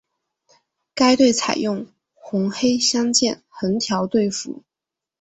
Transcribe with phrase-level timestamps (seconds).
[0.95, 4.63] 该队采用红黑相间横条队服。